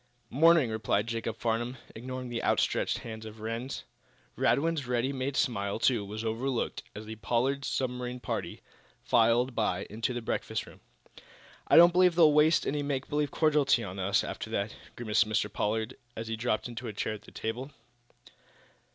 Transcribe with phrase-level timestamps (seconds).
[0.31, 3.83] "'Morning," replied Jacob Farnum, ignoring the outstretched hand of Rhinds.
[4.35, 8.61] Radwin's ready made smile, too, was overlooked, as the Pollard submarine party
[9.03, 10.79] filed by into the breakfast room.
[11.67, 15.53] "I don't believe they'll waste any make believe cordiality on us, after that," grimaced Mr.
[15.53, 17.69] Pollard, as he dropped into a chair at a table.